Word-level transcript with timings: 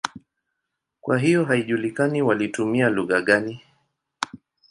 Kwa 1.01 1.19
hiyo 1.19 1.45
haijulikani 1.45 2.21
walitumia 2.21 2.89
lugha 2.89 3.21
gani. 3.21 3.61